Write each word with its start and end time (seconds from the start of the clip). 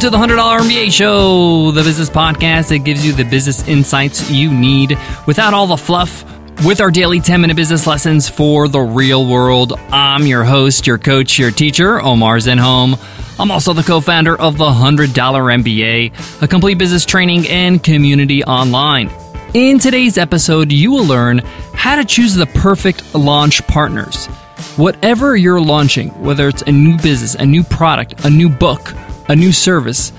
to 0.00 0.08
the 0.08 0.16
$100 0.16 0.60
MBA 0.60 0.90
Show, 0.90 1.72
the 1.72 1.82
business 1.82 2.08
podcast 2.08 2.70
that 2.70 2.78
gives 2.78 3.04
you 3.04 3.12
the 3.12 3.24
business 3.24 3.68
insights 3.68 4.30
you 4.30 4.50
need 4.50 4.96
without 5.26 5.52
all 5.52 5.66
the 5.66 5.76
fluff. 5.76 6.24
With 6.64 6.80
our 6.80 6.90
daily 6.90 7.20
10 7.20 7.42
minute 7.42 7.54
business 7.54 7.86
lessons 7.86 8.26
for 8.26 8.66
the 8.66 8.80
real 8.80 9.26
world, 9.26 9.74
I'm 9.90 10.26
your 10.26 10.42
host, 10.42 10.86
your 10.86 10.96
coach, 10.96 11.38
your 11.38 11.50
teacher, 11.50 12.00
Omar 12.00 12.38
Zenhom. 12.38 12.98
I'm 13.38 13.50
also 13.50 13.74
the 13.74 13.82
co 13.82 14.00
founder 14.00 14.40
of 14.40 14.56
the 14.56 14.64
$100 14.64 15.08
MBA, 15.12 16.42
a 16.42 16.48
complete 16.48 16.78
business 16.78 17.04
training 17.04 17.46
and 17.48 17.82
community 17.82 18.42
online. 18.42 19.10
In 19.52 19.78
today's 19.78 20.16
episode, 20.16 20.72
you 20.72 20.92
will 20.92 21.04
learn 21.04 21.40
how 21.74 21.96
to 21.96 22.06
choose 22.06 22.34
the 22.34 22.46
perfect 22.46 23.14
launch 23.14 23.66
partners. 23.66 24.28
Whatever 24.76 25.36
you're 25.36 25.60
launching, 25.60 26.08
whether 26.22 26.48
it's 26.48 26.62
a 26.62 26.72
new 26.72 26.96
business, 26.96 27.34
a 27.34 27.44
new 27.44 27.62
product, 27.62 28.24
a 28.24 28.30
new 28.30 28.48
book, 28.48 28.94
a 29.30 29.36
new 29.36 29.52
service, 29.52 30.12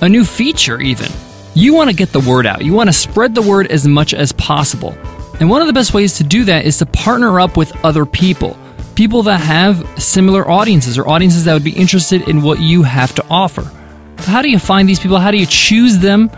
a 0.00 0.08
new 0.08 0.24
feature, 0.24 0.80
even. 0.80 1.08
You 1.54 1.72
want 1.72 1.88
to 1.88 1.94
get 1.94 2.10
the 2.10 2.18
word 2.18 2.46
out. 2.46 2.64
You 2.64 2.72
want 2.72 2.88
to 2.88 2.92
spread 2.92 3.32
the 3.32 3.42
word 3.42 3.68
as 3.68 3.86
much 3.86 4.12
as 4.12 4.32
possible. 4.32 4.92
And 5.38 5.48
one 5.48 5.60
of 5.60 5.68
the 5.68 5.72
best 5.72 5.94
ways 5.94 6.14
to 6.14 6.24
do 6.24 6.44
that 6.44 6.64
is 6.64 6.78
to 6.78 6.86
partner 6.86 7.38
up 7.38 7.56
with 7.56 7.72
other 7.84 8.04
people. 8.04 8.58
People 8.96 9.22
that 9.22 9.38
have 9.38 9.88
similar 10.02 10.50
audiences 10.50 10.98
or 10.98 11.08
audiences 11.08 11.44
that 11.44 11.54
would 11.54 11.62
be 11.62 11.70
interested 11.70 12.28
in 12.28 12.42
what 12.42 12.58
you 12.58 12.82
have 12.82 13.14
to 13.14 13.24
offer. 13.30 13.70
How 14.18 14.42
do 14.42 14.50
you 14.50 14.58
find 14.58 14.88
these 14.88 14.98
people? 14.98 15.18
How 15.18 15.30
do 15.30 15.38
you 15.38 15.46
choose 15.46 15.98
them 15.98 16.28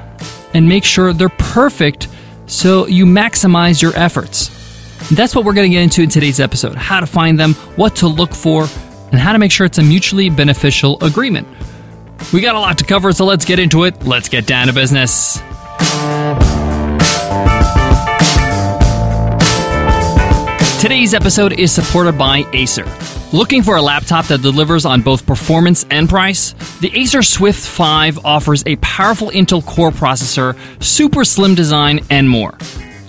and 0.52 0.68
make 0.68 0.84
sure 0.84 1.14
they're 1.14 1.30
perfect 1.30 2.08
so 2.46 2.86
you 2.86 3.06
maximize 3.06 3.80
your 3.80 3.96
efforts? 3.96 4.50
That's 5.10 5.34
what 5.34 5.46
we're 5.46 5.54
going 5.54 5.70
to 5.70 5.74
get 5.74 5.82
into 5.82 6.02
in 6.02 6.10
today's 6.10 6.40
episode 6.40 6.74
how 6.74 7.00
to 7.00 7.06
find 7.06 7.40
them, 7.40 7.54
what 7.76 7.96
to 7.96 8.06
look 8.06 8.34
for, 8.34 8.68
and 9.10 9.18
how 9.18 9.32
to 9.32 9.38
make 9.38 9.50
sure 9.50 9.64
it's 9.64 9.78
a 9.78 9.82
mutually 9.82 10.28
beneficial 10.28 11.02
agreement. 11.02 11.48
We 12.32 12.40
got 12.40 12.54
a 12.54 12.60
lot 12.60 12.78
to 12.78 12.84
cover, 12.84 13.12
so 13.12 13.24
let's 13.24 13.44
get 13.44 13.58
into 13.58 13.84
it. 13.84 14.04
Let's 14.04 14.28
get 14.28 14.46
down 14.46 14.66
to 14.68 14.72
business. 14.72 15.38
Today's 20.80 21.14
episode 21.14 21.52
is 21.60 21.70
supported 21.70 22.18
by 22.18 22.44
Acer. 22.52 22.84
Looking 23.32 23.62
for 23.62 23.76
a 23.76 23.82
laptop 23.82 24.26
that 24.26 24.42
delivers 24.42 24.84
on 24.84 25.00
both 25.00 25.24
performance 25.24 25.86
and 25.90 26.08
price? 26.08 26.54
The 26.80 26.90
Acer 26.94 27.22
Swift 27.22 27.64
5 27.64 28.26
offers 28.26 28.62
a 28.66 28.76
powerful 28.76 29.30
Intel 29.30 29.64
Core 29.64 29.90
processor, 29.90 30.58
super 30.82 31.24
slim 31.24 31.54
design, 31.54 32.00
and 32.10 32.28
more. 32.28 32.58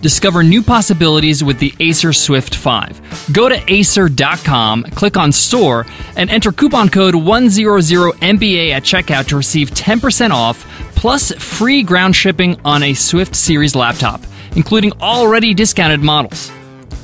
Discover 0.04 0.44
new 0.44 0.62
possibilities 0.62 1.46
with 1.46 1.60
the 1.60 1.74
Acer 1.80 2.12
Swift 2.12 2.56
5. 2.56 3.30
Go 3.32 3.48
to 3.48 3.64
acer.com, 3.72 4.84
click 4.84 5.16
on 5.16 5.32
store, 5.32 5.86
and 6.18 6.30
enter 6.30 6.52
coupon 6.52 6.90
code 6.90 7.14
100MBA 7.14 8.72
at 8.72 8.84
checkout 8.84 9.30
to 9.30 9.38
receive 9.38 9.72
10% 9.72 10.32
off 10.32 10.68
plus 10.98 11.32
free 11.32 11.84
ground 11.84 12.18
shipping 12.18 12.60
on 12.66 12.84
a 12.84 12.94
Swift 12.94 13.34
series 13.34 13.78
laptop, 13.78 14.20
including 14.58 14.92
already 15.02 15.54
discounted 15.54 16.02
models. 16.02 16.52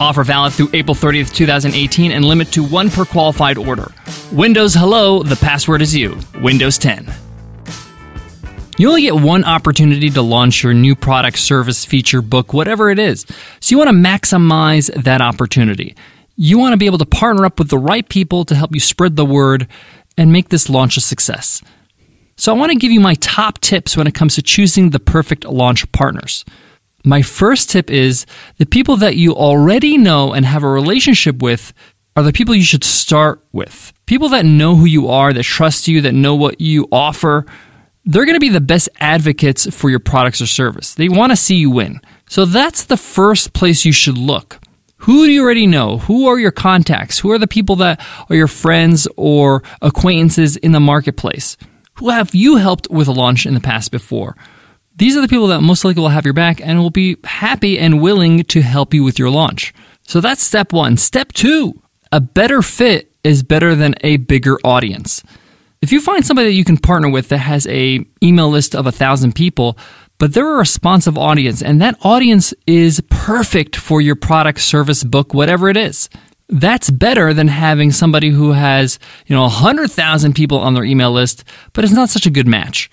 Offer 0.01 0.25
valid 0.25 0.51
through 0.51 0.71
April 0.73 0.93
30th, 0.93 1.33
2018, 1.33 2.11
and 2.11 2.25
limit 2.25 2.51
to 2.51 2.65
one 2.65 2.89
per 2.89 3.05
qualified 3.05 3.57
order. 3.57 3.93
Windows 4.33 4.73
Hello, 4.73 5.23
the 5.23 5.37
password 5.37 5.81
is 5.81 5.95
you. 5.95 6.19
Windows 6.41 6.77
10. 6.77 7.28
You 8.79 8.87
only 8.87 9.01
get 9.01 9.15
one 9.15 9.43
opportunity 9.43 10.09
to 10.11 10.21
launch 10.21 10.63
your 10.63 10.73
new 10.73 10.95
product, 10.95 11.37
service, 11.37 11.83
feature, 11.83 12.21
book, 12.21 12.53
whatever 12.53 12.89
it 12.89 12.97
is. 12.97 13.25
So 13.59 13.73
you 13.73 13.77
want 13.77 13.89
to 13.89 13.93
maximize 13.93 14.89
that 15.03 15.19
opportunity. 15.19 15.97
You 16.37 16.57
want 16.57 16.71
to 16.71 16.77
be 16.77 16.85
able 16.85 16.99
to 16.99 17.05
partner 17.05 17.45
up 17.45 17.59
with 17.59 17.67
the 17.67 17.77
right 17.77 18.07
people 18.07 18.45
to 18.45 18.55
help 18.55 18.73
you 18.73 18.79
spread 18.79 19.17
the 19.17 19.25
word 19.25 19.67
and 20.17 20.31
make 20.31 20.47
this 20.47 20.69
launch 20.69 20.95
a 20.95 21.01
success. 21.01 21.61
So 22.37 22.55
I 22.55 22.57
want 22.57 22.71
to 22.71 22.77
give 22.77 22.89
you 22.89 23.01
my 23.01 23.15
top 23.15 23.59
tips 23.59 23.97
when 23.97 24.07
it 24.07 24.13
comes 24.13 24.35
to 24.35 24.41
choosing 24.41 24.91
the 24.91 24.99
perfect 25.01 25.43
launch 25.43 25.91
partners. 25.91 26.45
My 27.03 27.21
first 27.21 27.69
tip 27.69 27.91
is 27.91 28.25
the 28.59 28.65
people 28.65 28.95
that 28.95 29.17
you 29.17 29.35
already 29.35 29.97
know 29.97 30.31
and 30.31 30.45
have 30.45 30.63
a 30.63 30.69
relationship 30.69 31.41
with 31.41 31.73
are 32.15 32.23
the 32.23 32.31
people 32.31 32.55
you 32.55 32.63
should 32.63 32.85
start 32.85 33.43
with. 33.51 33.91
People 34.05 34.29
that 34.29 34.45
know 34.45 34.77
who 34.77 34.85
you 34.85 35.09
are, 35.09 35.33
that 35.33 35.43
trust 35.43 35.89
you, 35.89 35.99
that 35.99 36.13
know 36.13 36.35
what 36.35 36.61
you 36.61 36.87
offer, 36.93 37.45
they're 38.05 38.25
going 38.25 38.35
to 38.35 38.39
be 38.39 38.49
the 38.49 38.61
best 38.61 38.89
advocates 38.99 39.73
for 39.75 39.89
your 39.89 39.99
products 39.99 40.41
or 40.41 40.47
service. 40.47 40.95
They 40.95 41.09
want 41.09 41.31
to 41.31 41.35
see 41.35 41.55
you 41.55 41.69
win. 41.69 42.01
So 42.27 42.45
that's 42.45 42.85
the 42.85 42.97
first 42.97 43.53
place 43.53 43.85
you 43.85 43.91
should 43.91 44.17
look. 44.17 44.59
Who 45.03 45.25
do 45.25 45.31
you 45.31 45.43
already 45.43 45.67
know? 45.67 45.99
Who 45.99 46.27
are 46.27 46.37
your 46.37 46.51
contacts? 46.51 47.19
Who 47.19 47.31
are 47.31 47.37
the 47.37 47.47
people 47.47 47.77
that 47.77 48.05
are 48.29 48.35
your 48.35 48.47
friends 48.47 49.07
or 49.15 49.63
acquaintances 49.81 50.57
in 50.57 50.73
the 50.73 50.79
marketplace? 50.79 51.55
Who 51.95 52.09
have 52.09 52.35
you 52.35 52.57
helped 52.57 52.89
with 52.89 53.07
a 53.07 53.13
launch 53.13 53.45
in 53.45 53.53
the 53.53 53.59
past 53.59 53.91
before? 53.91 54.35
These 54.95 55.15
are 55.15 55.21
the 55.21 55.29
people 55.29 55.47
that 55.47 55.61
most 55.61 55.85
likely 55.85 56.01
will 56.01 56.09
have 56.09 56.25
your 56.25 56.33
back 56.33 56.59
and 56.59 56.79
will 56.79 56.89
be 56.89 57.17
happy 57.23 57.79
and 57.79 58.01
willing 58.01 58.43
to 58.45 58.61
help 58.61 58.93
you 58.93 59.03
with 59.03 59.17
your 59.17 59.29
launch. 59.29 59.73
So 60.03 60.19
that's 60.19 60.43
step 60.43 60.73
one. 60.73 60.97
Step 60.97 61.31
two, 61.31 61.81
a 62.11 62.19
better 62.19 62.61
fit 62.61 63.11
is 63.23 63.43
better 63.43 63.75
than 63.75 63.95
a 64.01 64.17
bigger 64.17 64.57
audience. 64.65 65.23
If 65.81 65.93
you 65.93 66.01
find 66.01 66.25
somebody 66.25 66.49
that 66.49 66.55
you 66.55 66.65
can 66.65 66.77
partner 66.77 67.09
with 67.09 67.29
that 67.29 67.37
has 67.37 67.65
a 67.67 68.05
email 68.21 68.49
list 68.49 68.75
of 68.75 68.85
a 68.85 68.91
thousand 68.91 69.33
people, 69.33 69.77
but 70.17 70.33
they're 70.33 70.55
a 70.55 70.57
responsive 70.57 71.17
audience 71.17 71.61
and 71.61 71.81
that 71.81 71.97
audience 72.01 72.53
is 72.67 73.01
perfect 73.09 73.77
for 73.77 74.01
your 74.01 74.17
product, 74.17 74.59
service, 74.59 75.05
book, 75.05 75.33
whatever 75.33 75.69
it 75.69 75.77
is. 75.77 76.09
That's 76.49 76.89
better 76.89 77.33
than 77.33 77.47
having 77.47 77.91
somebody 77.91 78.29
who 78.29 78.51
has, 78.51 78.99
you 79.27 79.35
know, 79.35 79.43
100,000 79.43 80.33
people 80.33 80.57
on 80.59 80.73
their 80.73 80.83
email 80.83 81.13
list, 81.13 81.45
but 81.71 81.85
it's 81.85 81.93
not 81.93 82.09
such 82.09 82.25
a 82.25 82.31
good 82.31 82.47
match. 82.47 82.89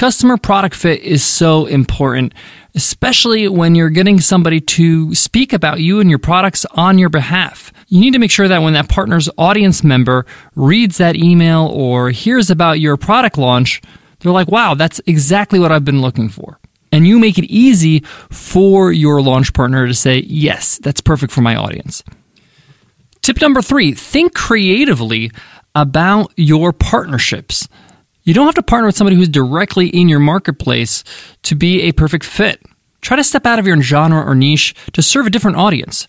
Customer 0.00 0.38
product 0.38 0.74
fit 0.74 1.02
is 1.02 1.22
so 1.22 1.66
important, 1.66 2.32
especially 2.74 3.48
when 3.48 3.74
you're 3.74 3.90
getting 3.90 4.18
somebody 4.18 4.58
to 4.58 5.14
speak 5.14 5.52
about 5.52 5.80
you 5.80 6.00
and 6.00 6.08
your 6.08 6.18
products 6.18 6.64
on 6.70 6.96
your 6.96 7.10
behalf. 7.10 7.70
You 7.88 8.00
need 8.00 8.14
to 8.14 8.18
make 8.18 8.30
sure 8.30 8.48
that 8.48 8.62
when 8.62 8.72
that 8.72 8.88
partner's 8.88 9.28
audience 9.36 9.84
member 9.84 10.24
reads 10.54 10.96
that 10.96 11.16
email 11.16 11.66
or 11.66 12.08
hears 12.08 12.48
about 12.48 12.80
your 12.80 12.96
product 12.96 13.36
launch, 13.36 13.82
they're 14.20 14.32
like, 14.32 14.48
wow, 14.48 14.72
that's 14.72 15.02
exactly 15.06 15.58
what 15.58 15.70
I've 15.70 15.84
been 15.84 16.00
looking 16.00 16.30
for. 16.30 16.58
And 16.90 17.06
you 17.06 17.18
make 17.18 17.36
it 17.36 17.44
easy 17.44 18.00
for 18.30 18.92
your 18.92 19.20
launch 19.20 19.52
partner 19.52 19.86
to 19.86 19.92
say, 19.92 20.20
yes, 20.20 20.78
that's 20.78 21.02
perfect 21.02 21.30
for 21.30 21.42
my 21.42 21.56
audience. 21.56 22.02
Tip 23.20 23.38
number 23.42 23.60
three 23.60 23.92
think 23.92 24.32
creatively 24.34 25.30
about 25.74 26.32
your 26.36 26.72
partnerships. 26.72 27.68
You 28.22 28.34
don't 28.34 28.46
have 28.46 28.54
to 28.56 28.62
partner 28.62 28.86
with 28.86 28.96
somebody 28.96 29.16
who's 29.16 29.28
directly 29.28 29.88
in 29.88 30.08
your 30.08 30.20
marketplace 30.20 31.04
to 31.42 31.54
be 31.54 31.82
a 31.82 31.92
perfect 31.92 32.24
fit. 32.24 32.62
Try 33.00 33.16
to 33.16 33.24
step 33.24 33.46
out 33.46 33.58
of 33.58 33.66
your 33.66 33.80
genre 33.80 34.22
or 34.22 34.34
niche 34.34 34.74
to 34.92 35.02
serve 35.02 35.26
a 35.26 35.30
different 35.30 35.56
audience. 35.56 36.06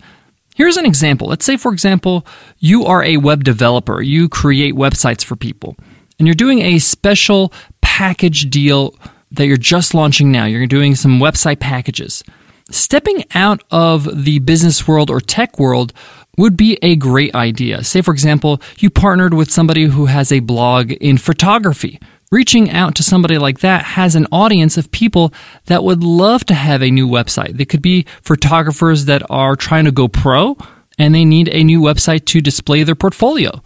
Here's 0.56 0.78
an 0.78 0.86
example. 0.86 1.28
Let's 1.28 1.46
say, 1.46 1.56
for 1.56 1.72
example, 1.72 2.26
you 2.60 2.86
are 2.86 3.04
a 3.04 3.18
web 3.18 3.44
developer, 3.44 4.02
you 4.02 4.28
create 4.28 4.76
websites 4.76 5.24
for 5.24 5.36
people, 5.36 5.78
and 6.20 6.28
you're 6.28 6.36
doing 6.36 6.60
a 6.60 6.80
special 6.80 7.54
package 7.82 8.50
deal 8.50 8.94
that 9.32 9.46
you're 9.46 9.58
just 9.58 9.94
launching 9.94 10.32
now. 10.32 10.46
You're 10.46 10.68
doing 10.68 10.96
some 10.96 11.20
website 11.20 11.60
packages. 11.60 12.24
Stepping 12.70 13.24
out 13.34 13.64
of 13.72 14.24
the 14.24 14.40
business 14.40 14.88
world 14.88 15.10
or 15.10 15.20
tech 15.22 15.58
world 15.58 15.94
would 16.38 16.56
be 16.56 16.78
a 16.82 16.96
great 16.96 17.36
idea. 17.36 17.84
Say, 17.84 18.02
for 18.02 18.14
example, 18.14 18.62
you 18.80 18.90
partnered 18.90 19.34
with 19.34 19.52
somebody 19.52 19.86
who 19.86 20.06
has 20.06 20.32
a 20.32 20.40
blog 20.40 20.92
in 20.92 21.18
photography. 21.18 22.00
Reaching 22.32 22.72
out 22.72 22.96
to 22.96 23.04
somebody 23.04 23.38
like 23.38 23.60
that 23.60 23.84
has 23.84 24.16
an 24.16 24.26
audience 24.32 24.78
of 24.78 24.90
people 24.92 25.34
that 25.66 25.84
would 25.84 26.02
love 26.02 26.46
to 26.46 26.54
have 26.54 26.82
a 26.82 26.90
new 26.90 27.06
website. 27.06 27.58
They 27.58 27.66
could 27.66 27.82
be 27.82 28.06
photographers 28.22 29.04
that 29.06 29.22
are 29.30 29.58
trying 29.58 29.84
to 29.84 29.92
go 29.92 30.08
pro 30.08 30.56
and 30.98 31.14
they 31.14 31.26
need 31.26 31.50
a 31.50 31.64
new 31.64 31.82
website 31.82 32.24
to 32.28 32.40
display 32.40 32.84
their 32.84 32.96
portfolio. 32.96 33.62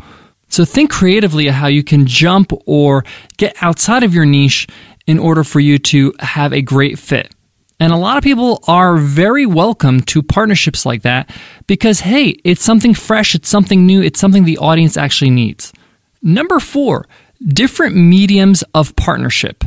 So 0.49 0.65
think 0.65 0.89
creatively 0.89 1.47
of 1.47 1.53
how 1.53 1.67
you 1.67 1.83
can 1.83 2.07
jump 2.07 2.51
or 2.65 3.03
get 3.37 3.55
outside 3.61 4.03
of 4.03 4.15
your 4.15 4.25
niche 4.25 4.67
in 5.05 5.19
order 5.19 5.43
for 5.43 5.59
you 5.59 5.77
to 5.77 6.13
have 6.19 6.51
a 6.51 6.61
great 6.61 6.97
fit. 6.97 7.34
And 7.79 7.91
a 7.91 7.97
lot 7.97 8.17
of 8.17 8.23
people 8.23 8.63
are 8.67 8.95
very 8.95 9.45
welcome 9.45 10.01
to 10.03 10.23
partnerships 10.23 10.85
like 10.85 11.01
that 11.01 11.29
because, 11.67 11.99
hey, 11.99 12.35
it's 12.45 12.63
something 12.63 12.93
fresh, 12.93 13.35
it's 13.35 13.49
something 13.49 13.85
new, 13.85 14.01
it's 14.01 14.19
something 14.19 14.45
the 14.45 14.57
audience 14.59 14.95
actually 14.95 15.31
needs. 15.31 15.73
Number 16.21 16.59
four, 16.59 17.05
different 17.45 17.95
mediums 17.97 18.63
of 18.73 18.95
partnership. 18.95 19.65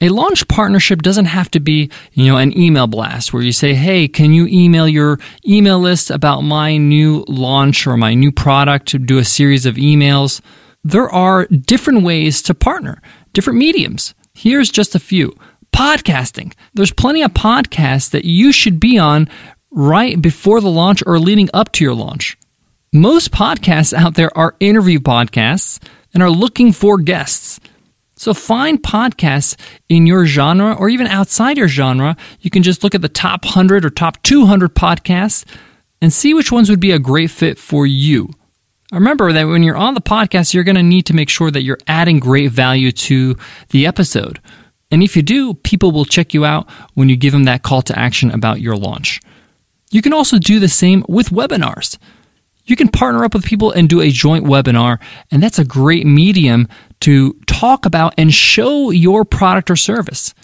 A 0.00 0.10
launch 0.10 0.46
partnership 0.46 1.02
doesn't 1.02 1.24
have 1.24 1.50
to 1.52 1.58
be, 1.58 1.90
you 2.12 2.26
know, 2.26 2.36
an 2.36 2.56
email 2.56 2.86
blast 2.86 3.32
where 3.32 3.42
you 3.42 3.50
say, 3.50 3.74
"Hey, 3.74 4.06
can 4.06 4.32
you 4.32 4.46
email 4.46 4.86
your 4.86 5.18
email 5.46 5.80
list 5.80 6.10
about 6.10 6.42
my 6.42 6.76
new 6.76 7.24
launch 7.26 7.86
or 7.86 7.96
my 7.96 8.14
new 8.14 8.30
product 8.30 8.86
to 8.88 8.98
do 8.98 9.18
a 9.18 9.24
series 9.24 9.66
of 9.66 9.74
emails?" 9.74 10.40
There 10.84 11.10
are 11.10 11.46
different 11.46 12.02
ways 12.02 12.42
to 12.42 12.54
partner, 12.54 13.02
different 13.32 13.58
mediums. 13.58 14.14
Here's 14.34 14.70
just 14.70 14.94
a 14.94 15.00
few 15.00 15.34
podcasting. 15.72 16.54
There's 16.74 16.92
plenty 16.92 17.22
of 17.22 17.32
podcasts 17.32 18.10
that 18.10 18.24
you 18.24 18.52
should 18.52 18.80
be 18.80 18.98
on 18.98 19.28
right 19.70 20.20
before 20.20 20.60
the 20.60 20.70
launch 20.70 21.02
or 21.06 21.18
leading 21.18 21.50
up 21.54 21.72
to 21.72 21.84
your 21.84 21.94
launch. 21.94 22.36
Most 22.92 23.30
podcasts 23.30 23.92
out 23.92 24.14
there 24.14 24.36
are 24.36 24.56
interview 24.60 24.98
podcasts 24.98 25.78
and 26.14 26.22
are 26.22 26.30
looking 26.30 26.72
for 26.72 26.98
guests. 26.98 27.60
So 28.16 28.34
find 28.34 28.82
podcasts 28.82 29.56
in 29.88 30.06
your 30.06 30.26
genre 30.26 30.74
or 30.74 30.88
even 30.88 31.06
outside 31.06 31.56
your 31.56 31.68
genre. 31.68 32.16
You 32.40 32.50
can 32.50 32.62
just 32.62 32.82
look 32.82 32.94
at 32.94 33.02
the 33.02 33.08
top 33.08 33.44
100 33.44 33.84
or 33.84 33.90
top 33.90 34.22
200 34.22 34.74
podcasts 34.74 35.44
and 36.00 36.12
see 36.12 36.34
which 36.34 36.50
ones 36.50 36.70
would 36.70 36.80
be 36.80 36.92
a 36.92 36.98
great 36.98 37.30
fit 37.30 37.58
for 37.58 37.86
you. 37.86 38.30
Remember 38.90 39.32
that 39.32 39.44
when 39.44 39.62
you're 39.62 39.76
on 39.76 39.94
the 39.94 40.00
podcast, 40.00 40.54
you're 40.54 40.64
going 40.64 40.76
to 40.76 40.82
need 40.82 41.06
to 41.06 41.14
make 41.14 41.28
sure 41.28 41.50
that 41.50 41.62
you're 41.62 41.78
adding 41.86 42.18
great 42.18 42.50
value 42.50 42.90
to 42.90 43.36
the 43.68 43.86
episode. 43.86 44.40
And 44.90 45.02
if 45.02 45.16
you 45.16 45.22
do, 45.22 45.54
people 45.54 45.92
will 45.92 46.04
check 46.04 46.32
you 46.32 46.44
out 46.44 46.68
when 46.94 47.08
you 47.08 47.16
give 47.16 47.32
them 47.32 47.44
that 47.44 47.62
call 47.62 47.82
to 47.82 47.98
action 47.98 48.30
about 48.30 48.60
your 48.60 48.76
launch. 48.76 49.20
You 49.90 50.02
can 50.02 50.12
also 50.12 50.38
do 50.38 50.58
the 50.58 50.68
same 50.68 51.04
with 51.08 51.30
webinars. 51.30 51.98
You 52.64 52.76
can 52.76 52.88
partner 52.88 53.24
up 53.24 53.32
with 53.32 53.44
people 53.44 53.70
and 53.70 53.88
do 53.88 54.00
a 54.00 54.10
joint 54.10 54.44
webinar, 54.44 54.98
and 55.30 55.42
that's 55.42 55.58
a 55.58 55.64
great 55.64 56.06
medium 56.06 56.68
to 57.00 57.32
talk 57.46 57.86
about 57.86 58.12
and 58.18 58.32
show 58.32 58.90
your 58.90 59.24
product 59.24 59.70
or 59.70 59.76
service. 59.76 60.34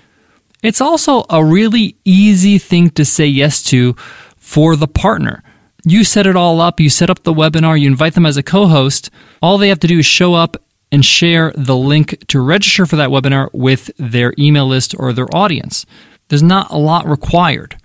It's 0.63 0.81
also 0.81 1.25
a 1.29 1.45
really 1.45 1.97
easy 2.07 2.57
thing 2.57 2.89
to 2.91 3.05
say 3.05 3.27
yes 3.27 3.63
to 3.65 3.95
for 4.39 4.77
the 4.77 4.89
partner. 4.89 5.43
You 5.85 6.03
set 6.05 6.27
it 6.27 6.37
all 6.37 6.63
up, 6.63 6.81
you 6.81 6.89
set 6.89 7.11
up 7.11 7.25
the 7.25 7.35
webinar, 7.35 7.79
you 7.79 7.87
invite 7.87 8.15
them 8.15 8.25
as 8.25 8.39
a 8.39 8.43
co 8.43 8.69
host. 8.69 9.11
All 9.43 9.59
they 9.59 9.69
have 9.69 9.81
to 9.81 9.87
do 9.87 9.99
is 9.99 10.07
show 10.07 10.33
up 10.33 10.57
and 10.95 11.05
share 11.05 11.53
the 11.57 11.77
link 11.77 12.25
to 12.29 12.39
register 12.39 12.87
for 12.87 12.95
that 12.95 13.11
webinar 13.11 13.51
with 13.53 13.91
their 13.99 14.33
email 14.39 14.65
list 14.65 14.95
or 14.97 15.13
their 15.13 15.27
audience. 15.35 15.85
There's 16.29 16.41
not 16.41 16.71
a 16.71 16.79
lot 16.79 17.05
required. 17.05 17.77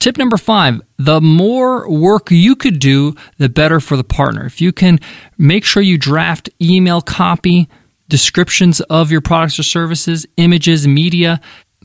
Tip 0.00 0.18
number 0.18 0.36
five 0.36 0.80
the 0.98 1.20
more 1.20 1.88
work 1.88 2.32
you 2.32 2.56
could 2.56 2.80
do, 2.80 3.14
the 3.38 3.48
better 3.48 3.78
for 3.78 3.96
the 3.96 4.02
partner. 4.02 4.44
If 4.44 4.60
you 4.60 4.72
can 4.72 4.98
make 5.38 5.64
sure 5.64 5.80
you 5.80 5.96
draft 5.96 6.50
email 6.60 7.00
copy, 7.00 7.68
descriptions 8.08 8.80
of 8.80 9.12
your 9.12 9.20
products 9.20 9.60
or 9.60 9.62
services, 9.62 10.26
images, 10.36 10.88
media, 10.88 11.40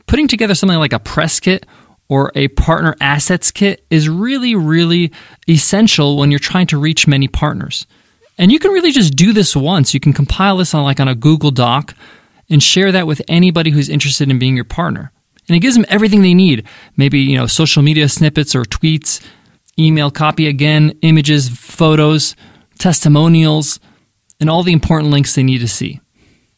putting 0.07 0.27
together 0.27 0.55
something 0.55 0.79
like 0.79 0.93
a 0.93 0.99
press 0.99 1.39
kit 1.39 1.67
or 2.07 2.31
a 2.33 2.47
partner 2.47 2.95
assets 2.99 3.51
kit 3.51 3.85
is 3.91 4.09
really, 4.09 4.55
really 4.55 5.11
essential 5.47 6.17
when 6.17 6.31
you're 6.31 6.39
trying 6.39 6.65
to 6.65 6.79
reach 6.79 7.05
many 7.05 7.27
partners. 7.27 7.85
And 8.39 8.53
you 8.53 8.57
can 8.57 8.71
really 8.71 8.91
just 8.91 9.15
do 9.15 9.33
this 9.33 9.53
once. 9.55 9.93
You 9.93 9.99
can 9.99 10.13
compile 10.13 10.57
this 10.57 10.73
on 10.73 10.83
like 10.83 11.01
on 11.01 11.09
a 11.09 11.13
Google 11.13 11.51
Doc 11.51 11.93
and 12.49 12.63
share 12.63 12.91
that 12.93 13.05
with 13.05 13.21
anybody 13.27 13.69
who's 13.69 13.89
interested 13.89 14.31
in 14.31 14.39
being 14.39 14.55
your 14.55 14.65
partner. 14.65 15.11
And 15.47 15.57
it 15.57 15.59
gives 15.59 15.75
them 15.75 15.85
everything 15.89 16.21
they 16.21 16.33
need. 16.33 16.65
Maybe, 16.95 17.19
you 17.19 17.37
know, 17.37 17.47
social 17.47 17.83
media 17.83 18.07
snippets 18.07 18.55
or 18.55 18.63
tweets, 18.63 19.21
email 19.77 20.09
copy 20.09 20.47
again, 20.47 20.97
images, 21.01 21.49
photos, 21.49 22.35
testimonials, 22.79 23.79
and 24.39 24.49
all 24.49 24.63
the 24.63 24.73
important 24.73 25.11
links 25.11 25.35
they 25.35 25.43
need 25.43 25.59
to 25.59 25.67
see. 25.67 25.99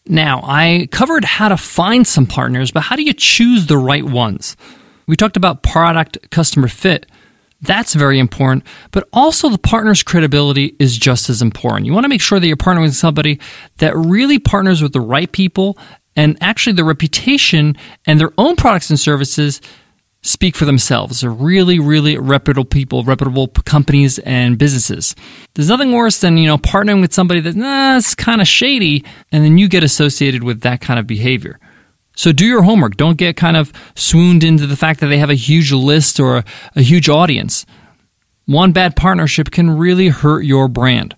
Now, 0.05 0.41
I 0.43 0.87
covered 0.91 1.25
how 1.25 1.49
to 1.49 1.57
find 1.57 2.05
some 2.05 2.27
partners, 2.27 2.71
but 2.71 2.83
how 2.83 2.95
do 2.95 3.03
you 3.03 3.13
choose 3.13 3.65
the 3.65 3.77
right 3.77 4.05
ones? 4.05 4.55
We 5.07 5.15
talked 5.15 5.37
about 5.37 5.63
product 5.63 6.29
customer 6.29 6.67
fit. 6.67 7.07
That's 7.61 7.93
very 7.93 8.17
important, 8.17 8.65
but 8.89 9.07
also 9.13 9.49
the 9.49 9.57
partner's 9.57 10.01
credibility 10.01 10.75
is 10.79 10.97
just 10.97 11.29
as 11.29 11.41
important. 11.43 11.85
You 11.85 11.93
want 11.93 12.05
to 12.05 12.09
make 12.09 12.21
sure 12.21 12.39
that 12.39 12.47
you're 12.47 12.57
partnering 12.57 12.83
with 12.83 12.95
somebody 12.95 13.39
that 13.77 13.95
really 13.95 14.39
partners 14.39 14.81
with 14.81 14.93
the 14.93 15.01
right 15.01 15.31
people 15.31 15.77
and 16.15 16.37
actually 16.41 16.73
their 16.73 16.85
reputation 16.85 17.77
and 18.07 18.19
their 18.19 18.33
own 18.37 18.55
products 18.55 18.89
and 18.89 18.99
services 18.99 19.61
speak 20.23 20.55
for 20.55 20.65
themselves. 20.65 21.21
They're 21.21 21.31
really, 21.31 21.79
really 21.79 22.17
reputable 22.17 22.65
people, 22.65 23.03
reputable 23.03 23.47
companies 23.47 24.19
and 24.19 24.57
businesses. 24.57 25.15
There's 25.53 25.69
nothing 25.69 25.93
worse 25.93 26.19
than, 26.19 26.37
you 26.37 26.47
know, 26.47 26.57
partnering 26.57 27.01
with 27.01 27.13
somebody 27.13 27.41
that's, 27.41 27.55
nah, 27.55 27.99
kind 28.17 28.41
of 28.41 28.47
shady, 28.47 29.03
and 29.31 29.43
then 29.43 29.57
you 29.57 29.67
get 29.67 29.83
associated 29.83 30.43
with 30.43 30.61
that 30.61 30.81
kind 30.81 30.99
of 30.99 31.07
behavior. 31.07 31.59
So 32.15 32.31
do 32.31 32.45
your 32.45 32.63
homework. 32.63 32.97
Don't 32.97 33.17
get 33.17 33.37
kind 33.37 33.57
of 33.57 33.71
swooned 33.95 34.43
into 34.43 34.67
the 34.67 34.75
fact 34.75 34.99
that 34.99 35.07
they 35.07 35.17
have 35.17 35.29
a 35.29 35.35
huge 35.35 35.71
list 35.71 36.19
or 36.19 36.37
a, 36.37 36.45
a 36.75 36.81
huge 36.81 37.09
audience. 37.09 37.65
One 38.45 38.71
bad 38.71 38.95
partnership 38.95 39.51
can 39.51 39.69
really 39.69 40.09
hurt 40.09 40.41
your 40.41 40.67
brand. 40.67 41.15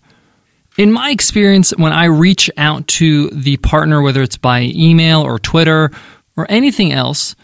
In 0.77 0.91
my 0.91 1.11
experience, 1.11 1.71
when 1.71 1.93
I 1.93 2.05
reach 2.05 2.49
out 2.57 2.87
to 2.89 3.29
the 3.29 3.57
partner, 3.57 4.01
whether 4.01 4.21
it's 4.21 4.37
by 4.37 4.61
email 4.61 5.21
or 5.21 5.37
Twitter 5.39 5.91
or 6.35 6.47
anything 6.49 6.91
else, 6.91 7.35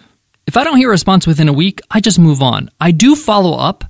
if 0.48 0.58
I 0.58 0.64
don't 0.64 0.78
hear 0.78 0.90
a 0.90 0.92
response 0.92 1.28
within 1.28 1.48
a 1.48 1.54
week, 1.54 1.80
I 1.92 2.00
just 2.02 2.18
move 2.18 2.42
on. 2.42 2.72
I 2.80 2.90
do 2.90 3.16
follow 3.16 3.58
up 3.58 3.84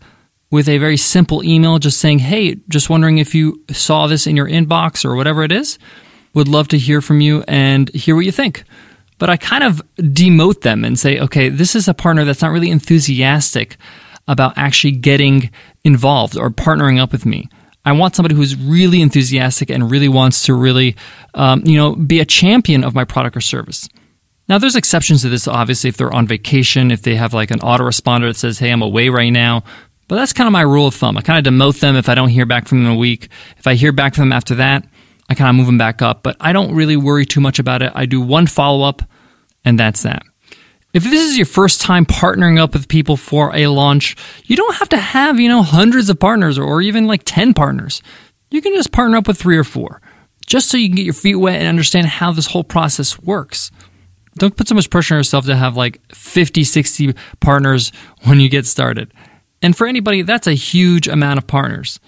with 0.51 0.67
a 0.67 0.77
very 0.77 0.97
simple 0.97 1.43
email 1.43 1.79
just 1.79 1.99
saying, 1.99 2.19
hey, 2.19 2.55
just 2.67 2.89
wondering 2.89 3.17
if 3.17 3.33
you 3.33 3.63
saw 3.71 4.07
this 4.07 4.27
in 4.27 4.35
your 4.35 4.47
inbox 4.47 5.05
or 5.05 5.15
whatever 5.15 5.43
it 5.43 5.51
is. 5.51 5.79
Would 6.33 6.47
love 6.47 6.67
to 6.69 6.77
hear 6.77 7.01
from 7.01 7.21
you 7.21 7.43
and 7.47 7.89
hear 7.93 8.15
what 8.15 8.25
you 8.25 8.31
think. 8.31 8.63
But 9.19 9.29
I 9.29 9.37
kind 9.37 9.63
of 9.63 9.81
demote 9.97 10.61
them 10.61 10.83
and 10.83 10.97
say, 10.97 11.19
okay, 11.19 11.49
this 11.49 11.75
is 11.75 11.87
a 11.87 11.93
partner 11.93 12.25
that's 12.25 12.41
not 12.41 12.51
really 12.51 12.71
enthusiastic 12.71 13.77
about 14.27 14.57
actually 14.57 14.91
getting 14.91 15.51
involved 15.83 16.37
or 16.37 16.49
partnering 16.49 16.99
up 16.99 17.11
with 17.11 17.25
me. 17.25 17.47
I 17.85 17.91
want 17.91 18.15
somebody 18.15 18.35
who's 18.35 18.55
really 18.55 19.01
enthusiastic 19.01 19.69
and 19.69 19.89
really 19.89 20.09
wants 20.09 20.43
to 20.43 20.53
really, 20.53 20.95
um, 21.33 21.63
you 21.65 21.77
know, 21.77 21.95
be 21.95 22.19
a 22.19 22.25
champion 22.25 22.83
of 22.83 22.95
my 22.95 23.05
product 23.05 23.37
or 23.37 23.41
service. 23.41 23.87
Now, 24.47 24.57
there's 24.57 24.75
exceptions 24.75 25.21
to 25.21 25.29
this, 25.29 25.47
obviously, 25.47 25.89
if 25.89 25.97
they're 25.97 26.13
on 26.13 26.25
vacation, 26.25 26.89
if 26.89 27.03
they 27.03 27.15
have 27.15 27.33
like 27.33 27.51
an 27.51 27.59
autoresponder 27.59 28.29
that 28.29 28.35
says, 28.35 28.59
hey, 28.59 28.71
I'm 28.71 28.81
away 28.81 29.09
right 29.09 29.29
now. 29.29 29.63
But 30.07 30.15
that's 30.15 30.33
kind 30.33 30.47
of 30.47 30.51
my 30.51 30.61
rule 30.61 30.87
of 30.87 30.95
thumb. 30.95 31.17
I 31.17 31.21
kind 31.21 31.45
of 31.45 31.53
demote 31.53 31.79
them 31.79 31.95
if 31.95 32.09
I 32.09 32.15
don't 32.15 32.29
hear 32.29 32.47
back 32.47 32.67
from 32.67 32.79
them 32.79 32.91
in 32.91 32.97
a 32.97 32.99
week. 32.99 33.29
If 33.57 33.67
I 33.67 33.75
hear 33.75 33.91
back 33.91 34.15
from 34.15 34.23
them 34.23 34.33
after 34.33 34.55
that, 34.55 34.85
I 35.29 35.35
kind 35.35 35.49
of 35.49 35.55
move 35.55 35.67
them 35.67 35.77
back 35.77 36.01
up. 36.01 36.23
But 36.23 36.35
I 36.39 36.53
don't 36.53 36.75
really 36.75 36.97
worry 36.97 37.25
too 37.25 37.39
much 37.39 37.59
about 37.59 37.81
it. 37.81 37.91
I 37.95 38.05
do 38.05 38.19
one 38.19 38.47
follow 38.47 38.87
up, 38.87 39.01
and 39.63 39.79
that's 39.79 40.03
that. 40.03 40.23
If 40.91 41.03
this 41.03 41.29
is 41.29 41.37
your 41.37 41.45
first 41.45 41.81
time 41.81 42.05
partnering 42.05 42.59
up 42.59 42.73
with 42.73 42.87
people 42.87 43.15
for 43.15 43.55
a 43.55 43.67
launch, 43.67 44.15
you 44.45 44.55
don't 44.55 44.75
have 44.77 44.89
to 44.89 44.97
have, 44.97 45.39
you 45.39 45.47
know, 45.47 45.61
hundreds 45.61 46.09
of 46.09 46.19
partners 46.19 46.57
or 46.57 46.81
even 46.81 47.05
like 47.05 47.21
10 47.25 47.53
partners. 47.53 48.01
You 48.49 48.61
can 48.61 48.73
just 48.73 48.91
partner 48.91 49.17
up 49.17 49.27
with 49.27 49.37
three 49.37 49.57
or 49.57 49.63
four 49.63 50.01
just 50.49 50.69
so 50.69 50.77
you 50.77 50.87
can 50.89 50.95
get 50.95 51.05
your 51.05 51.13
feet 51.13 51.35
wet 51.35 51.59
and 51.59 51.67
understand 51.67 52.07
how 52.07 52.31
this 52.31 52.47
whole 52.47 52.63
process 52.63 53.19
works. 53.19 53.69
Don't 54.39 54.57
put 54.57 54.67
so 54.67 54.73
much 54.73 54.89
pressure 54.89 55.13
on 55.13 55.19
yourself 55.19 55.45
to 55.45 55.55
have 55.55 55.77
like 55.77 56.01
50, 56.13 56.63
60 56.63 57.13
partners 57.39 57.91
when 58.23 58.39
you 58.39 58.49
get 58.49 58.65
started. 58.65 59.13
And 59.61 59.77
for 59.77 59.85
anybody, 59.85 60.23
that's 60.23 60.47
a 60.47 60.53
huge 60.53 61.07
amount 61.07 61.37
of 61.37 61.45
partners. 61.45 61.99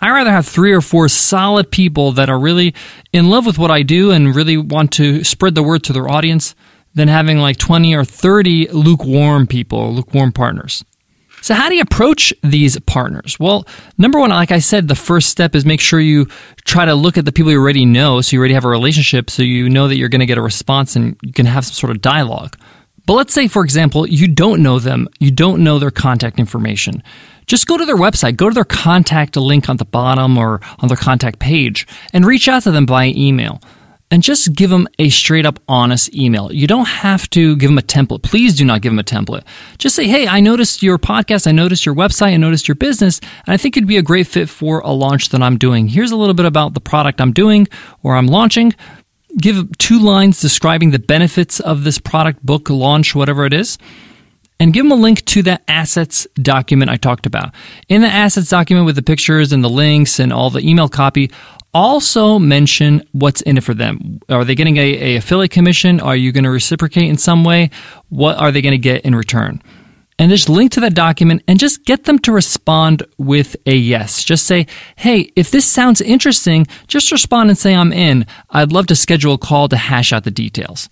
I 0.00 0.10
rather 0.10 0.30
have 0.30 0.46
three 0.46 0.72
or 0.72 0.80
four 0.80 1.08
solid 1.08 1.70
people 1.70 2.12
that 2.12 2.30
are 2.30 2.38
really 2.38 2.74
in 3.12 3.28
love 3.28 3.46
with 3.46 3.58
what 3.58 3.70
I 3.70 3.82
do 3.82 4.10
and 4.10 4.34
really 4.34 4.56
want 4.56 4.92
to 4.92 5.24
spread 5.24 5.54
the 5.54 5.62
word 5.62 5.84
to 5.84 5.92
their 5.92 6.08
audience 6.08 6.54
than 6.94 7.08
having 7.08 7.38
like 7.38 7.58
20 7.58 7.94
or 7.94 8.04
30 8.04 8.68
lukewarm 8.68 9.46
people, 9.46 9.92
lukewarm 9.92 10.32
partners. 10.32 10.84
So, 11.42 11.54
how 11.54 11.70
do 11.70 11.74
you 11.74 11.80
approach 11.80 12.34
these 12.42 12.78
partners? 12.80 13.38
Well, 13.40 13.66
number 13.96 14.18
one, 14.18 14.28
like 14.30 14.50
I 14.50 14.58
said, 14.58 14.88
the 14.88 14.94
first 14.94 15.30
step 15.30 15.54
is 15.54 15.64
make 15.64 15.80
sure 15.80 15.98
you 15.98 16.26
try 16.64 16.84
to 16.84 16.94
look 16.94 17.16
at 17.16 17.24
the 17.24 17.32
people 17.32 17.50
you 17.50 17.58
already 17.58 17.86
know, 17.86 18.20
so 18.20 18.34
you 18.34 18.40
already 18.40 18.54
have 18.54 18.66
a 18.66 18.68
relationship, 18.68 19.30
so 19.30 19.42
you 19.42 19.70
know 19.70 19.88
that 19.88 19.96
you're 19.96 20.10
going 20.10 20.20
to 20.20 20.26
get 20.26 20.36
a 20.36 20.42
response 20.42 20.96
and 20.96 21.16
you 21.22 21.32
can 21.32 21.46
have 21.46 21.64
some 21.64 21.74
sort 21.74 21.90
of 21.92 22.02
dialogue. 22.02 22.58
But 23.06 23.14
let's 23.14 23.32
say, 23.32 23.48
for 23.48 23.64
example, 23.64 24.06
you 24.06 24.28
don't 24.28 24.62
know 24.62 24.78
them, 24.78 25.08
you 25.18 25.30
don't 25.30 25.64
know 25.64 25.78
their 25.78 25.90
contact 25.90 26.38
information. 26.38 27.02
Just 27.50 27.66
go 27.66 27.76
to 27.76 27.84
their 27.84 27.96
website, 27.96 28.36
go 28.36 28.48
to 28.48 28.54
their 28.54 28.62
contact 28.62 29.34
link 29.34 29.68
on 29.68 29.76
the 29.76 29.84
bottom 29.84 30.38
or 30.38 30.60
on 30.78 30.86
their 30.86 30.96
contact 30.96 31.40
page, 31.40 31.84
and 32.12 32.24
reach 32.24 32.46
out 32.46 32.62
to 32.62 32.70
them 32.70 32.86
by 32.86 33.06
email 33.06 33.60
and 34.08 34.22
just 34.22 34.54
give 34.54 34.70
them 34.70 34.86
a 35.00 35.08
straight 35.08 35.44
up 35.44 35.58
honest 35.66 36.14
email. 36.14 36.52
You 36.52 36.68
don't 36.68 36.86
have 36.86 37.28
to 37.30 37.56
give 37.56 37.68
them 37.68 37.78
a 37.78 37.82
template. 37.82 38.22
Please 38.22 38.54
do 38.54 38.64
not 38.64 38.82
give 38.82 38.92
them 38.92 39.00
a 39.00 39.02
template. 39.02 39.42
Just 39.78 39.96
say, 39.96 40.06
Hey, 40.06 40.28
I 40.28 40.38
noticed 40.38 40.80
your 40.80 40.96
podcast. 40.96 41.48
I 41.48 41.50
noticed 41.50 41.84
your 41.84 41.96
website. 41.96 42.34
I 42.34 42.36
noticed 42.36 42.68
your 42.68 42.76
business. 42.76 43.18
And 43.18 43.52
I 43.52 43.56
think 43.56 43.76
it'd 43.76 43.88
be 43.88 43.96
a 43.96 44.02
great 44.02 44.28
fit 44.28 44.48
for 44.48 44.78
a 44.82 44.92
launch 44.92 45.30
that 45.30 45.42
I'm 45.42 45.58
doing. 45.58 45.88
Here's 45.88 46.12
a 46.12 46.16
little 46.16 46.34
bit 46.34 46.46
about 46.46 46.74
the 46.74 46.80
product 46.80 47.20
I'm 47.20 47.32
doing 47.32 47.66
or 48.04 48.14
I'm 48.14 48.28
launching. 48.28 48.74
Give 49.36 49.76
two 49.78 49.98
lines 49.98 50.40
describing 50.40 50.92
the 50.92 51.00
benefits 51.00 51.58
of 51.58 51.82
this 51.82 51.98
product, 51.98 52.46
book, 52.46 52.70
launch, 52.70 53.16
whatever 53.16 53.44
it 53.44 53.52
is 53.52 53.76
and 54.60 54.72
give 54.72 54.84
them 54.84 54.92
a 54.92 55.02
link 55.02 55.24
to 55.24 55.42
that 55.42 55.62
assets 55.66 56.26
document 56.34 56.90
I 56.90 56.96
talked 56.96 57.26
about. 57.26 57.52
In 57.88 58.02
the 58.02 58.08
assets 58.08 58.50
document 58.50 58.86
with 58.86 58.94
the 58.94 59.02
pictures 59.02 59.52
and 59.52 59.64
the 59.64 59.70
links 59.70 60.20
and 60.20 60.32
all 60.32 60.50
the 60.50 60.60
email 60.60 60.88
copy, 60.88 61.30
also 61.72 62.38
mention 62.38 63.02
what's 63.12 63.40
in 63.42 63.56
it 63.56 63.64
for 63.64 63.74
them. 63.74 64.20
Are 64.28 64.44
they 64.44 64.54
getting 64.54 64.76
a, 64.76 65.14
a 65.14 65.16
affiliate 65.16 65.50
commission? 65.50 65.98
Are 66.00 66.16
you 66.16 66.30
going 66.30 66.44
to 66.44 66.50
reciprocate 66.50 67.08
in 67.08 67.16
some 67.16 67.42
way? 67.42 67.70
What 68.10 68.36
are 68.36 68.52
they 68.52 68.60
going 68.60 68.72
to 68.72 68.78
get 68.78 69.04
in 69.04 69.14
return? 69.14 69.62
And 70.18 70.30
just 70.30 70.50
link 70.50 70.72
to 70.72 70.80
that 70.80 70.94
document 70.94 71.42
and 71.48 71.58
just 71.58 71.86
get 71.86 72.04
them 72.04 72.18
to 72.20 72.32
respond 72.32 73.02
with 73.16 73.56
a 73.64 73.74
yes. 73.74 74.22
Just 74.22 74.46
say, 74.46 74.66
hey, 74.96 75.32
if 75.34 75.50
this 75.50 75.64
sounds 75.64 76.02
interesting, 76.02 76.66
just 76.88 77.10
respond 77.10 77.48
and 77.48 77.58
say 77.58 77.74
I'm 77.74 77.90
in. 77.90 78.26
I'd 78.50 78.70
love 78.70 78.86
to 78.88 78.96
schedule 78.96 79.34
a 79.34 79.38
call 79.38 79.68
to 79.70 79.78
hash 79.78 80.12
out 80.12 80.24
the 80.24 80.30
details. 80.30 80.90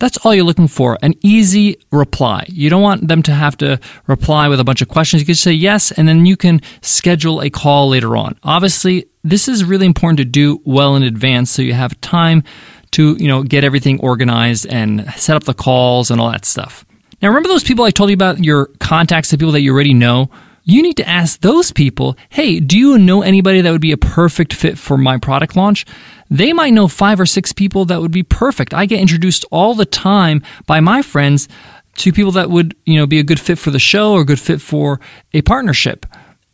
That's 0.00 0.16
all 0.18 0.32
you're 0.32 0.44
looking 0.44 0.68
for 0.68 0.96
an 1.02 1.14
easy 1.22 1.76
reply. 1.90 2.44
You 2.48 2.70
don't 2.70 2.82
want 2.82 3.08
them 3.08 3.22
to 3.24 3.32
have 3.32 3.56
to 3.58 3.80
reply 4.06 4.46
with 4.48 4.60
a 4.60 4.64
bunch 4.64 4.80
of 4.80 4.88
questions. 4.88 5.22
You 5.22 5.26
can 5.26 5.34
say 5.34 5.52
yes, 5.52 5.90
and 5.90 6.06
then 6.06 6.24
you 6.24 6.36
can 6.36 6.60
schedule 6.82 7.42
a 7.42 7.50
call 7.50 7.88
later 7.88 8.16
on. 8.16 8.38
Obviously, 8.44 9.06
this 9.24 9.48
is 9.48 9.64
really 9.64 9.86
important 9.86 10.18
to 10.18 10.24
do 10.24 10.62
well 10.64 10.94
in 10.94 11.02
advance 11.02 11.50
so 11.50 11.62
you 11.62 11.74
have 11.74 12.00
time 12.00 12.44
to, 12.92 13.16
you 13.18 13.26
know, 13.26 13.42
get 13.42 13.64
everything 13.64 13.98
organized 14.00 14.66
and 14.66 15.12
set 15.14 15.36
up 15.36 15.44
the 15.44 15.54
calls 15.54 16.10
and 16.10 16.20
all 16.20 16.30
that 16.30 16.44
stuff. 16.44 16.84
Now, 17.20 17.28
remember 17.28 17.48
those 17.48 17.64
people 17.64 17.84
I 17.84 17.90
told 17.90 18.10
you 18.10 18.14
about 18.14 18.42
your 18.42 18.66
contacts, 18.78 19.30
the 19.30 19.38
people 19.38 19.52
that 19.52 19.62
you 19.62 19.72
already 19.74 19.94
know? 19.94 20.30
You 20.70 20.82
need 20.82 20.98
to 20.98 21.08
ask 21.08 21.40
those 21.40 21.72
people, 21.72 22.14
hey, 22.28 22.60
do 22.60 22.76
you 22.78 22.98
know 22.98 23.22
anybody 23.22 23.62
that 23.62 23.72
would 23.72 23.80
be 23.80 23.92
a 23.92 23.96
perfect 23.96 24.52
fit 24.52 24.76
for 24.76 24.98
my 24.98 25.16
product 25.16 25.56
launch? 25.56 25.86
They 26.28 26.52
might 26.52 26.74
know 26.74 26.88
five 26.88 27.18
or 27.18 27.24
six 27.24 27.54
people 27.54 27.86
that 27.86 28.02
would 28.02 28.10
be 28.10 28.22
perfect. 28.22 28.74
I 28.74 28.84
get 28.84 29.00
introduced 29.00 29.46
all 29.50 29.74
the 29.74 29.86
time 29.86 30.42
by 30.66 30.80
my 30.80 31.00
friends 31.00 31.48
to 31.96 32.12
people 32.12 32.32
that 32.32 32.50
would, 32.50 32.76
you 32.84 32.96
know, 32.96 33.06
be 33.06 33.18
a 33.18 33.22
good 33.22 33.40
fit 33.40 33.58
for 33.58 33.70
the 33.70 33.78
show 33.78 34.12
or 34.12 34.20
a 34.20 34.26
good 34.26 34.38
fit 34.38 34.60
for 34.60 35.00
a 35.32 35.40
partnership. 35.40 36.04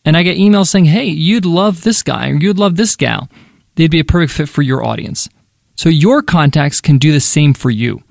And 0.04 0.16
I 0.16 0.23
get 0.23 0.38
emails 0.38 0.68
saying, 0.68 0.85
hey, 0.85 1.06
you'd 1.06 1.44
love 1.44 1.83
this 1.83 2.04
guy 2.04 2.30
or 2.30 2.35
you'd 2.35 2.56
love 2.56 2.76
this 2.76 2.94
gal. 2.94 3.28
They'd 3.75 3.90
be 3.90 3.99
a 3.99 4.04
perfect 4.04 4.33
fit 4.33 4.49
for 4.49 4.62
your 4.62 4.85
audience. 4.85 5.28
So 5.75 5.88
your 5.88 6.23
contacts 6.23 6.80
can 6.80 6.99
do 6.99 7.11
the 7.11 7.18
same 7.18 7.52
for 7.52 7.68
you. 7.68 8.04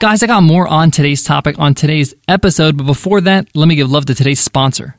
Guys, 0.00 0.24
I 0.24 0.26
got 0.26 0.42
more 0.42 0.66
on 0.66 0.90
today's 0.90 1.22
topic 1.22 1.56
on 1.60 1.74
today's 1.74 2.14
episode, 2.26 2.76
but 2.76 2.84
before 2.84 3.20
that, 3.20 3.46
let 3.54 3.68
me 3.68 3.76
give 3.76 3.92
love 3.92 4.06
to 4.06 4.14
today's 4.16 4.40
sponsor. 4.40 4.96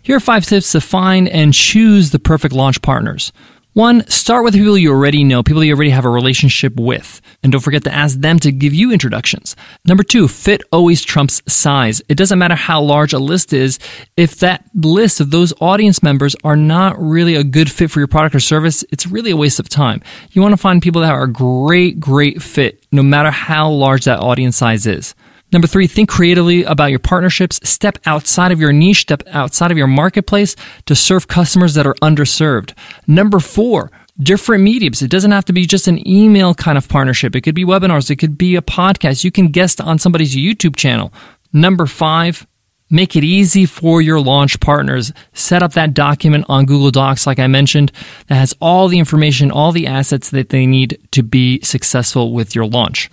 Here 0.00 0.14
are 0.14 0.20
five 0.20 0.46
tips 0.46 0.70
to 0.70 0.80
find 0.80 1.28
and 1.28 1.52
choose 1.52 2.12
the 2.12 2.20
perfect 2.20 2.54
launch 2.54 2.80
partners. 2.82 3.32
One, 3.74 4.06
start 4.06 4.44
with 4.44 4.52
people 4.52 4.76
you 4.76 4.92
already 4.92 5.24
know, 5.24 5.42
people 5.42 5.64
you 5.64 5.74
already 5.74 5.88
have 5.88 6.04
a 6.04 6.10
relationship 6.10 6.78
with. 6.78 7.22
And 7.42 7.50
don't 7.50 7.62
forget 7.62 7.84
to 7.84 7.94
ask 7.94 8.18
them 8.18 8.38
to 8.40 8.52
give 8.52 8.74
you 8.74 8.92
introductions. 8.92 9.56
Number 9.86 10.02
two, 10.02 10.28
fit 10.28 10.62
always 10.70 11.02
trumps 11.02 11.40
size. 11.48 12.02
It 12.10 12.18
doesn't 12.18 12.38
matter 12.38 12.54
how 12.54 12.82
large 12.82 13.14
a 13.14 13.18
list 13.18 13.54
is. 13.54 13.78
If 14.14 14.36
that 14.40 14.66
list 14.74 15.20
of 15.20 15.30
those 15.30 15.54
audience 15.58 16.02
members 16.02 16.36
are 16.44 16.56
not 16.56 17.00
really 17.00 17.34
a 17.34 17.44
good 17.44 17.72
fit 17.72 17.90
for 17.90 17.98
your 17.98 18.08
product 18.08 18.34
or 18.34 18.40
service, 18.40 18.84
it's 18.90 19.06
really 19.06 19.30
a 19.30 19.36
waste 19.38 19.58
of 19.58 19.70
time. 19.70 20.02
You 20.32 20.42
want 20.42 20.52
to 20.52 20.58
find 20.58 20.82
people 20.82 21.00
that 21.00 21.14
are 21.14 21.22
a 21.22 21.32
great, 21.32 21.98
great 21.98 22.42
fit, 22.42 22.84
no 22.92 23.02
matter 23.02 23.30
how 23.30 23.70
large 23.70 24.04
that 24.04 24.20
audience 24.20 24.58
size 24.58 24.86
is. 24.86 25.14
Number 25.52 25.66
three, 25.66 25.86
think 25.86 26.08
creatively 26.08 26.64
about 26.64 26.90
your 26.90 26.98
partnerships. 26.98 27.60
Step 27.62 27.98
outside 28.06 28.52
of 28.52 28.60
your 28.60 28.72
niche, 28.72 29.02
step 29.02 29.22
outside 29.28 29.70
of 29.70 29.76
your 29.76 29.86
marketplace 29.86 30.56
to 30.86 30.94
serve 30.94 31.28
customers 31.28 31.74
that 31.74 31.86
are 31.86 31.94
underserved. 31.96 32.72
Number 33.06 33.38
four, 33.38 33.90
different 34.18 34.64
mediums. 34.64 35.02
It 35.02 35.10
doesn't 35.10 35.30
have 35.30 35.44
to 35.46 35.52
be 35.52 35.66
just 35.66 35.88
an 35.88 36.06
email 36.08 36.54
kind 36.54 36.78
of 36.78 36.88
partnership. 36.88 37.36
It 37.36 37.42
could 37.42 37.54
be 37.54 37.64
webinars. 37.64 38.10
It 38.10 38.16
could 38.16 38.38
be 38.38 38.56
a 38.56 38.62
podcast. 38.62 39.24
You 39.24 39.30
can 39.30 39.48
guest 39.48 39.80
on 39.80 39.98
somebody's 39.98 40.34
YouTube 40.34 40.76
channel. 40.76 41.12
Number 41.52 41.86
five, 41.86 42.46
make 42.88 43.16
it 43.16 43.24
easy 43.24 43.66
for 43.66 44.00
your 44.00 44.20
launch 44.20 44.60
partners. 44.60 45.12
Set 45.32 45.62
up 45.62 45.72
that 45.72 45.92
document 45.92 46.46
on 46.48 46.66
Google 46.66 46.90
Docs, 46.90 47.26
like 47.26 47.38
I 47.38 47.46
mentioned, 47.46 47.92
that 48.28 48.36
has 48.36 48.54
all 48.60 48.88
the 48.88 48.98
information, 48.98 49.50
all 49.50 49.72
the 49.72 49.86
assets 49.86 50.30
that 50.30 50.50
they 50.50 50.66
need 50.66 50.98
to 51.10 51.22
be 51.22 51.60
successful 51.60 52.32
with 52.32 52.54
your 52.54 52.66
launch. 52.66 53.10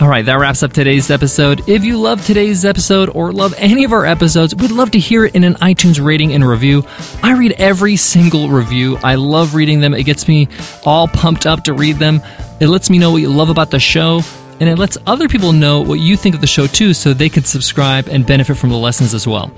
All 0.00 0.08
right, 0.08 0.24
that 0.24 0.34
wraps 0.34 0.62
up 0.62 0.72
today's 0.72 1.10
episode. 1.10 1.68
If 1.68 1.84
you 1.84 1.98
love 1.98 2.24
today's 2.24 2.64
episode 2.64 3.08
or 3.10 3.32
love 3.32 3.54
any 3.56 3.84
of 3.84 3.92
our 3.92 4.04
episodes, 4.04 4.54
we'd 4.54 4.70
love 4.70 4.90
to 4.92 4.98
hear 4.98 5.24
it 5.24 5.34
in 5.34 5.44
an 5.44 5.54
iTunes 5.54 6.02
rating 6.04 6.32
and 6.32 6.46
review. 6.46 6.84
I 7.22 7.36
read 7.36 7.52
every 7.52 7.96
single 7.96 8.48
review. 8.48 8.98
I 9.04 9.14
love 9.14 9.54
reading 9.54 9.80
them. 9.80 9.94
It 9.94 10.04
gets 10.04 10.26
me 10.28 10.48
all 10.84 11.08
pumped 11.08 11.46
up 11.46 11.64
to 11.64 11.72
read 11.72 11.96
them. 11.96 12.20
It 12.60 12.68
lets 12.68 12.90
me 12.90 12.98
know 12.98 13.10
what 13.12 13.18
you 13.18 13.28
love 13.28 13.48
about 13.48 13.70
the 13.70 13.80
show, 13.80 14.22
and 14.60 14.68
it 14.68 14.78
lets 14.78 14.98
other 15.06 15.28
people 15.28 15.52
know 15.52 15.80
what 15.80 16.00
you 16.00 16.16
think 16.16 16.34
of 16.34 16.40
the 16.40 16.46
show 16.46 16.66
too 16.66 16.94
so 16.94 17.12
they 17.12 17.28
can 17.28 17.44
subscribe 17.44 18.08
and 18.08 18.26
benefit 18.26 18.56
from 18.56 18.70
the 18.70 18.76
lessons 18.76 19.14
as 19.14 19.26
well. 19.26 19.50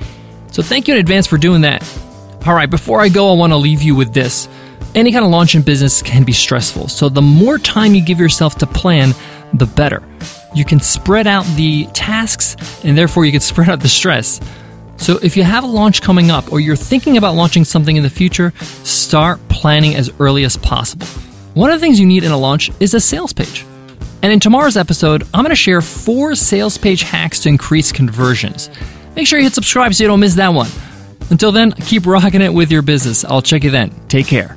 So 0.50 0.62
thank 0.62 0.88
you 0.88 0.94
in 0.94 1.00
advance 1.00 1.26
for 1.26 1.38
doing 1.38 1.62
that. 1.62 1.82
All 2.46 2.54
right, 2.54 2.70
before 2.70 3.00
I 3.00 3.08
go, 3.08 3.30
I 3.32 3.36
want 3.36 3.52
to 3.52 3.56
leave 3.56 3.82
you 3.82 3.94
with 3.94 4.12
this. 4.12 4.48
Any 4.94 5.10
kind 5.10 5.24
of 5.24 5.30
launch 5.30 5.56
in 5.56 5.62
business 5.62 6.02
can 6.02 6.22
be 6.22 6.32
stressful. 6.32 6.88
So 6.88 7.08
the 7.08 7.22
more 7.22 7.58
time 7.58 7.94
you 7.94 8.04
give 8.04 8.20
yourself 8.20 8.56
to 8.56 8.66
plan, 8.66 9.12
the 9.58 9.66
better. 9.66 10.02
You 10.54 10.64
can 10.64 10.80
spread 10.80 11.26
out 11.26 11.44
the 11.56 11.86
tasks 11.94 12.56
and 12.84 12.96
therefore 12.96 13.24
you 13.24 13.32
can 13.32 13.40
spread 13.52 13.68
out 13.68 13.80
the 13.80 13.88
stress. 13.88 14.40
So 14.96 15.18
if 15.22 15.36
you 15.36 15.42
have 15.42 15.64
a 15.64 15.66
launch 15.66 16.02
coming 16.02 16.30
up 16.30 16.52
or 16.52 16.60
you're 16.60 16.76
thinking 16.76 17.16
about 17.16 17.34
launching 17.34 17.64
something 17.64 17.96
in 17.96 18.02
the 18.02 18.10
future, 18.10 18.52
start 18.84 19.40
planning 19.48 19.94
as 19.94 20.10
early 20.20 20.44
as 20.44 20.56
possible. 20.56 21.06
One 21.54 21.70
of 21.70 21.78
the 21.78 21.84
things 21.84 22.00
you 22.00 22.06
need 22.06 22.24
in 22.24 22.32
a 22.32 22.38
launch 22.38 22.70
is 22.80 22.94
a 22.94 23.00
sales 23.00 23.32
page. 23.32 23.64
And 24.22 24.32
in 24.32 24.40
tomorrow's 24.40 24.76
episode, 24.76 25.24
I'm 25.34 25.42
going 25.42 25.50
to 25.50 25.56
share 25.56 25.82
four 25.82 26.34
sales 26.34 26.78
page 26.78 27.02
hacks 27.02 27.40
to 27.40 27.48
increase 27.48 27.92
conversions. 27.92 28.70
Make 29.14 29.26
sure 29.26 29.38
you 29.38 29.44
hit 29.44 29.52
subscribe 29.52 29.94
so 29.94 30.04
you 30.04 30.08
don't 30.08 30.20
miss 30.20 30.34
that 30.36 30.48
one. 30.48 30.70
Until 31.30 31.52
then, 31.52 31.72
keep 31.72 32.06
rocking 32.06 32.42
it 32.42 32.52
with 32.52 32.70
your 32.70 32.82
business. 32.82 33.24
I'll 33.24 33.42
check 33.42 33.64
you 33.64 33.70
then. 33.70 33.90
Take 34.08 34.26
care. 34.26 34.56